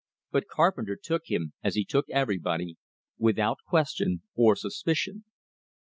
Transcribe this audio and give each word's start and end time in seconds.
But 0.31 0.47
Carpenter 0.47 0.97
took 0.99 1.29
him, 1.29 1.53
as 1.63 1.75
he 1.75 1.85
took 1.85 2.09
everybody, 2.09 2.75
without 3.19 3.59
question 3.67 4.23
or 4.33 4.55
suspicion. 4.55 5.25